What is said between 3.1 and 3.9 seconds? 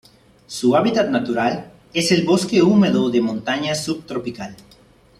de montaña